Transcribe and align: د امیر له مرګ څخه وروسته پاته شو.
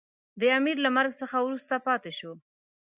د 0.39 0.41
امیر 0.57 0.77
له 0.85 0.89
مرګ 0.97 1.11
څخه 1.21 1.37
وروسته 1.41 1.75
پاته 1.87 2.11
شو. 2.17 2.31